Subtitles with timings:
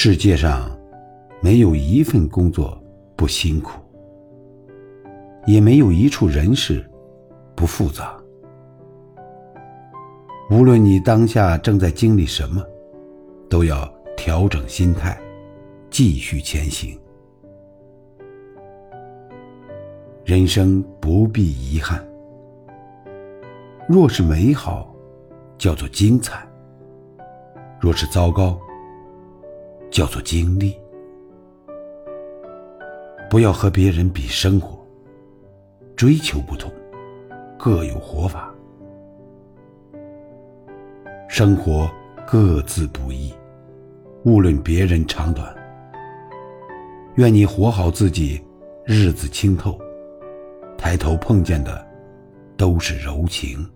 [0.00, 0.70] 世界上
[1.40, 2.80] 没有一份工作
[3.16, 3.80] 不辛苦，
[5.44, 6.88] 也没有一处人事
[7.56, 8.16] 不复杂。
[10.52, 12.64] 无论你当下正在经历什么，
[13.50, 15.20] 都要调整心态，
[15.90, 16.96] 继续前行。
[20.24, 22.06] 人生不必遗憾，
[23.88, 24.94] 若是美好，
[25.58, 26.36] 叫做精彩；
[27.80, 28.56] 若是糟糕，
[29.98, 30.78] 叫做经历。
[33.28, 34.78] 不要和别人比生活，
[35.96, 36.70] 追求不同，
[37.58, 38.54] 各有活法。
[41.28, 41.90] 生活
[42.24, 43.34] 各自不易，
[44.22, 45.52] 无论别人长短。
[47.16, 48.40] 愿你活好自己，
[48.86, 49.76] 日子清透。
[50.76, 51.84] 抬头碰见的，
[52.56, 53.68] 都是柔情。